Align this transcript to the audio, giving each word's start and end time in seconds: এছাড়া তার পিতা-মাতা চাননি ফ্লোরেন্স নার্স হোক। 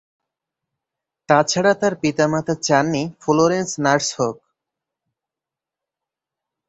এছাড়া 1.29 1.73
তার 1.73 1.93
পিতা-মাতা 2.01 2.53
চাননি 2.61 3.03
ফ্লোরেন্স 3.21 3.71
নার্স 3.79 4.09
হোক। 4.19 4.37